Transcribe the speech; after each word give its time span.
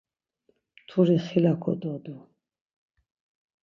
Mturi 0.79 1.17
xila 1.25 1.53
kododu. 1.63 2.15